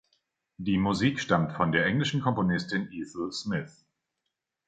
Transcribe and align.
Die 0.57 0.79
Musik 0.79 1.19
stammt 1.19 1.51
von 1.53 1.71
der 1.71 1.85
englischen 1.85 2.21
Komponistin 2.21 2.87
Ethel 2.91 3.31
Smyth. 3.31 3.85